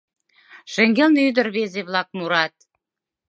[0.71, 2.55] Шеҥгелне ӱдыр-рвезе-влак мурат.